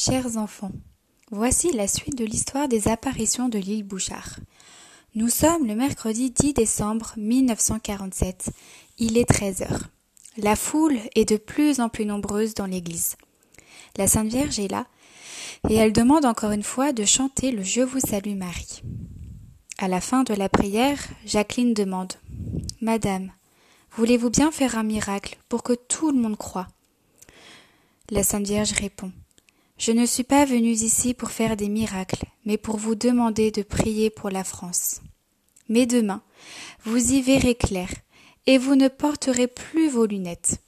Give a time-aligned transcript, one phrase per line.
[0.00, 0.70] Chers enfants,
[1.32, 4.38] voici la suite de l'histoire des apparitions de l'île Bouchard.
[5.16, 8.50] Nous sommes le mercredi 10 décembre 1947.
[8.98, 9.88] Il est 13 heures.
[10.36, 13.16] La foule est de plus en plus nombreuse dans l'église.
[13.96, 14.86] La Sainte Vierge est là,
[15.68, 18.82] et elle demande encore une fois de chanter le Je vous salue Marie.
[19.78, 22.12] À la fin de la prière, Jacqueline demande
[22.80, 23.32] Madame,
[23.96, 26.68] voulez-vous bien faire un miracle pour que tout le monde croie?
[28.10, 29.10] La Sainte Vierge répond
[29.78, 33.62] Je ne suis pas venue ici pour faire des miracles, mais pour vous demander de
[33.62, 35.00] prier pour la France.
[35.68, 36.22] Mais demain,
[36.84, 37.88] vous y verrez clair,
[38.46, 40.60] et vous ne porterez plus vos lunettes.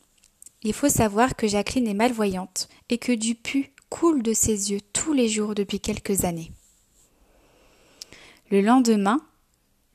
[0.62, 4.80] Il faut savoir que Jacqueline est malvoyante et que du pu coule de ses yeux
[4.93, 6.52] tous les jours depuis quelques années.
[8.51, 9.21] Le lendemain,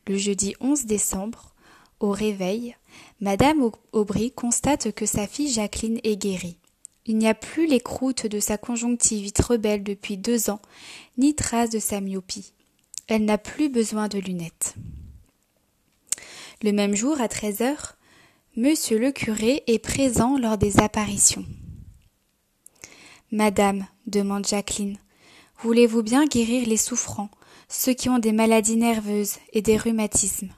[0.07, 1.53] le jeudi 11 décembre,
[2.01, 2.75] au réveil,
[3.21, 6.57] Madame Aubry constate que sa fille Jacqueline est guérie.
[7.05, 10.61] Il n'y a plus les croûtes de sa conjonctivite rebelle depuis deux ans,
[11.17, 12.53] ni trace de sa myopie.
[13.07, 14.75] Elle n'a plus besoin de lunettes.
[16.63, 17.95] Le même jour, à 13 heures,
[18.57, 21.43] Monsieur le curé est présent lors des apparitions.
[23.29, 24.97] Madame, demande Jacqueline,
[25.59, 27.29] voulez-vous bien guérir les souffrants,
[27.67, 30.53] ceux qui ont des maladies nerveuses et des rhumatismes?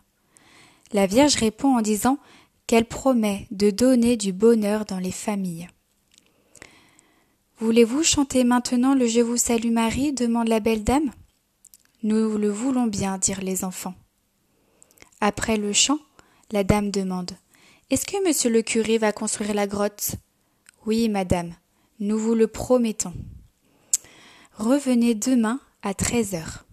[0.94, 2.20] La Vierge répond en disant
[2.68, 5.68] qu'elle promet de donner du bonheur dans les familles.
[7.60, 11.12] Voulez-vous chanter maintenant le Je vous salue Marie demande la belle dame.
[12.04, 13.96] Nous le voulons bien, dirent les enfants.
[15.22, 16.00] Après le chant,
[16.52, 17.32] la dame demande
[17.90, 20.16] est-ce que monsieur le curé va construire la grotte?
[20.86, 21.54] Oui, madame,
[22.02, 23.14] nous vous le promettons.
[24.58, 26.66] Revenez demain à treize heures.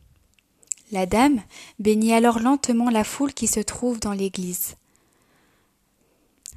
[0.91, 1.41] La dame
[1.79, 4.75] bénit alors lentement la foule qui se trouve dans l'église.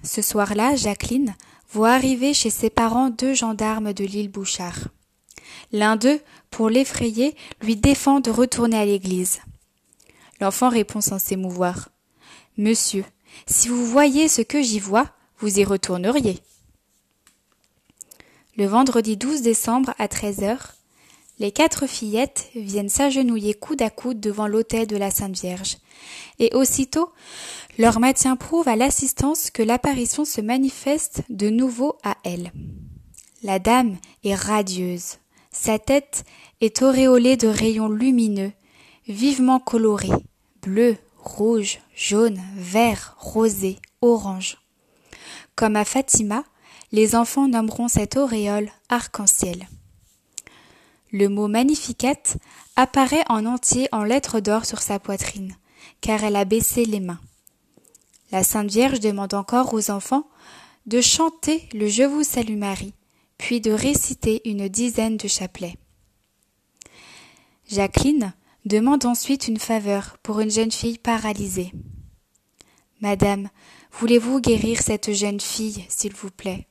[0.01, 1.35] Ce soir-là, Jacqueline
[1.71, 4.87] voit arriver chez ses parents deux gendarmes de l'île Bouchard.
[5.71, 9.39] L'un d'eux, pour l'effrayer, lui défend de retourner à l'église.
[10.39, 11.89] L'enfant répond sans s'émouvoir.
[12.57, 13.03] Monsieur,
[13.45, 16.39] si vous voyez ce que j'y vois, vous y retourneriez.
[18.55, 20.73] Le vendredi 12 décembre à 13 heures,
[21.39, 25.77] les quatre fillettes viennent s'agenouiller coude à coude devant l'autel de la Sainte Vierge,
[26.39, 27.11] et aussitôt
[27.77, 32.51] leur maintien prouve à l'assistance que l'apparition se manifeste de nouveau à elles.
[33.43, 35.17] La dame est radieuse,
[35.51, 36.23] sa tête
[36.59, 38.51] est auréolée de rayons lumineux,
[39.07, 40.09] vivement colorés,
[40.61, 44.57] bleus, rouge, jaune, vert, rosé, orange.
[45.55, 46.43] Comme à Fatima,
[46.91, 49.67] les enfants nommeront cette auréole arc-en-ciel.
[51.11, 52.37] Le mot Magnificat
[52.75, 55.55] apparaît en entier en lettres d'or sur sa poitrine,
[56.01, 57.21] car elle a baissé les mains.
[58.31, 60.27] La Sainte Vierge demande encore aux enfants
[60.85, 62.93] de chanter le Je vous salue Marie,
[63.37, 65.77] puis de réciter une dizaine de chapelets.
[67.69, 68.33] Jacqueline,
[68.65, 71.71] demande ensuite une faveur pour une jeune fille paralysée.
[72.99, 73.49] Madame,
[73.91, 76.67] voulez-vous guérir cette jeune fille, s'il vous plaît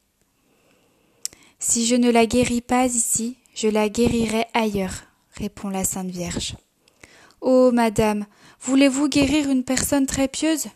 [1.58, 6.56] Si je ne la guéris pas ici, je la guérirai ailleurs, répond la Sainte Vierge.
[7.40, 8.26] Oh, madame,
[8.60, 10.66] voulez-vous guérir une personne très pieuse?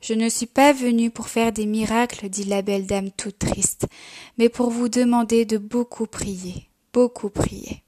[0.00, 3.86] Je ne suis pas venue pour faire des miracles, dit la belle dame toute triste,
[4.38, 7.82] mais pour vous demander de beaucoup prier, beaucoup prier.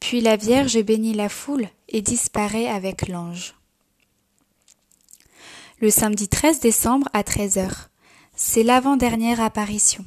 [0.00, 3.54] Puis la Vierge bénit la foule et disparaît avec l'ange.
[5.80, 7.90] Le samedi 13 décembre à 13 heures,
[8.34, 10.06] c'est l'avant-dernière apparition.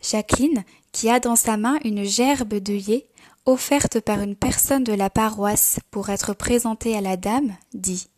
[0.00, 3.06] Jacqueline, qui a dans sa main une gerbe d'œillet
[3.46, 8.08] offerte par une personne de la paroisse pour être présentée à la dame, dit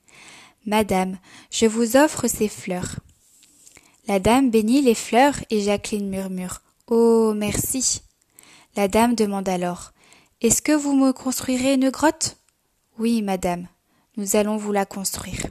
[0.67, 1.19] Madame,
[1.51, 2.97] je vous offre ces fleurs.
[4.07, 8.03] La dame bénit les fleurs et Jacqueline murmure Oh, merci.
[8.77, 9.93] La dame demande alors
[10.43, 12.37] est-ce que vous me construirez une grotte
[12.99, 13.69] Oui, madame,
[14.17, 15.47] nous allons vous la construire.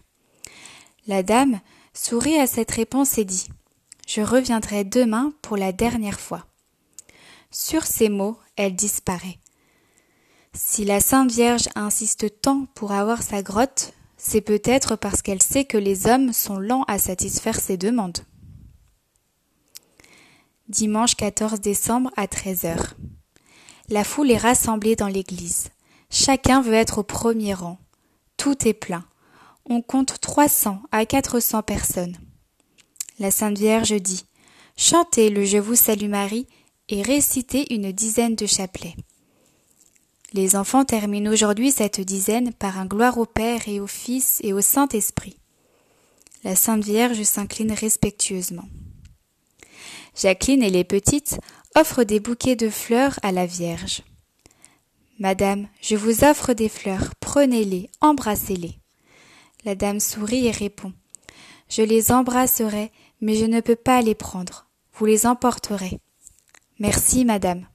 [1.08, 1.62] La dame
[1.94, 3.48] sourit à cette réponse et dit
[4.08, 6.46] Je reviendrai demain pour la dernière fois.
[7.52, 9.40] Sur ces mots, elle disparaît.
[10.54, 15.66] Si la Sainte Vierge insiste tant pour avoir sa grotte, c'est peut-être parce qu'elle sait
[15.66, 18.20] que les hommes sont lents à satisfaire ses demandes.
[20.68, 22.94] Dimanche 14 décembre à 13 heures.
[23.90, 25.70] La foule est rassemblée dans l'église.
[26.10, 27.78] Chacun veut être au premier rang.
[28.38, 29.06] Tout est plein.
[29.66, 32.18] On compte trois cents à quatre cents personnes.
[33.22, 34.26] La Sainte Vierge dit
[34.76, 36.48] Chantez le Je vous salue Marie
[36.90, 38.96] et récitez une dizaine de chapelets.
[40.34, 44.54] Les enfants terminent aujourd'hui cette dizaine par un gloire au Père et au Fils et
[44.54, 45.38] au Saint-Esprit.
[46.44, 48.68] La Sainte Vierge s'incline respectueusement.
[50.20, 51.40] Jacqueline et les petites
[51.76, 54.02] offre des bouquets de fleurs à la Vierge.
[55.20, 58.80] Madame, je vous offre des fleurs, prenez-les, embrassez-les.
[59.64, 60.92] La dame sourit et répond.
[61.70, 62.92] Je les embrasserai,
[63.22, 64.68] mais je ne peux pas les prendre.
[64.94, 66.00] Vous les emporterez.
[66.80, 67.68] Merci, madame.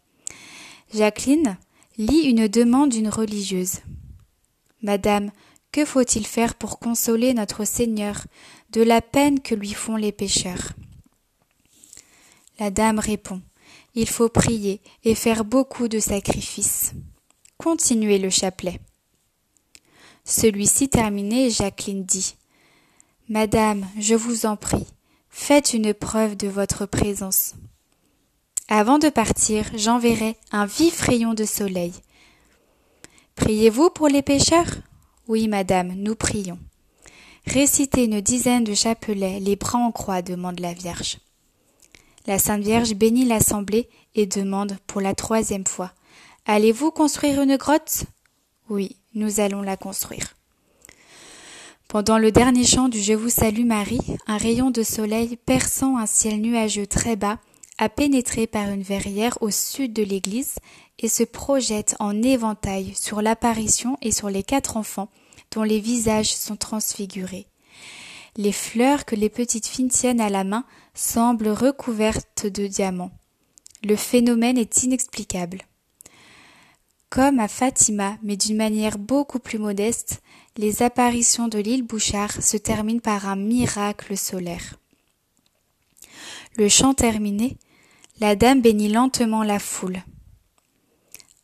[0.92, 1.56] Jacqueline
[1.96, 3.78] lit une demande d'une religieuse.
[4.82, 5.30] Madame,
[5.72, 8.24] que faut-il faire pour consoler notre Seigneur
[8.70, 10.72] de la peine que lui font les pécheurs?
[12.58, 13.42] La dame répond.
[13.94, 16.92] Il faut prier et faire beaucoup de sacrifices.
[17.58, 18.80] Continuez le chapelet.
[20.24, 22.34] Celui-ci terminé, Jacqueline dit.
[23.28, 24.86] Madame, je vous en prie,
[25.38, 27.54] faites une preuve de votre présence.
[28.68, 31.92] Avant de partir, j'enverrai un vif rayon de soleil.
[33.36, 34.74] Priez-vous pour les pécheurs
[35.28, 36.58] Oui, madame, nous prions.
[37.46, 41.18] Récitez une dizaine de chapelets, les bras en croix, demande la Vierge.
[42.26, 45.92] La Sainte Vierge bénit l'assemblée et demande pour la troisième fois.
[46.46, 48.06] Allez-vous construire une grotte?
[48.68, 50.35] Oui, nous allons la construire.
[51.96, 56.04] Pendant le dernier chant du Je vous salue Marie, un rayon de soleil perçant un
[56.04, 57.38] ciel nuageux très bas
[57.78, 60.56] a pénétré par une verrière au sud de l'église
[60.98, 65.08] et se projette en éventail sur l'apparition et sur les quatre enfants
[65.52, 67.46] dont les visages sont transfigurés.
[68.36, 73.12] Les fleurs que les petites filles tiennent à la main semblent recouvertes de diamants.
[73.82, 75.62] Le phénomène est inexplicable.
[77.08, 80.22] Comme à Fatima, mais d'une manière beaucoup plus modeste,
[80.56, 84.78] les apparitions de l'île Bouchard se terminent par un miracle solaire.
[86.56, 87.58] Le chant terminé,
[88.18, 90.02] la dame bénit lentement la foule.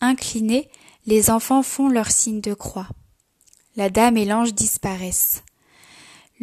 [0.00, 0.70] Inclinés,
[1.06, 2.88] les enfants font leur signe de croix.
[3.76, 5.42] La dame et l'ange disparaissent.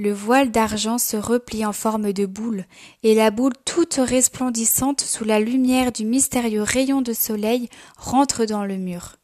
[0.01, 2.63] Le voile d'argent se replie en forme de boule,
[3.03, 7.67] et la boule toute resplendissante sous la lumière du mystérieux rayon de soleil
[7.97, 9.17] rentre dans le mur.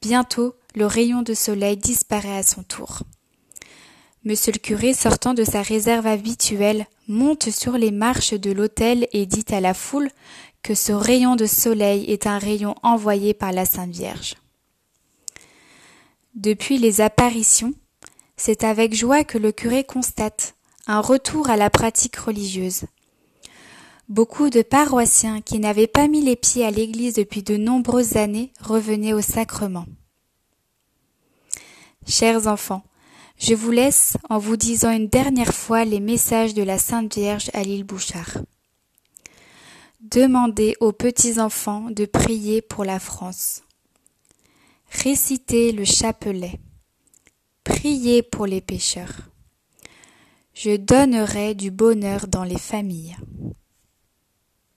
[0.00, 3.02] Bientôt, le rayon de soleil disparaît à son tour.
[4.24, 9.26] Monsieur le curé, sortant de sa réserve habituelle, monte sur les marches de l'autel et
[9.26, 10.08] dit à la foule
[10.62, 14.36] que ce rayon de soleil est un rayon envoyé par la Sainte Vierge.
[16.34, 17.74] Depuis les apparitions,
[18.44, 20.56] c'est avec joie que le curé constate
[20.88, 22.86] un retour à la pratique religieuse.
[24.08, 28.52] Beaucoup de paroissiens qui n'avaient pas mis les pieds à l'église depuis de nombreuses années
[28.58, 29.86] revenaient au sacrement.
[32.08, 32.82] Chers enfants,
[33.38, 37.48] je vous laisse en vous disant une dernière fois les messages de la Sainte Vierge
[37.54, 38.38] à l'île Bouchard.
[40.00, 43.62] Demandez aux petits-enfants de prier pour la France.
[44.90, 46.58] Récitez le chapelet.
[47.64, 49.30] Priez pour les pécheurs.
[50.52, 53.16] Je donnerai du bonheur dans les familles.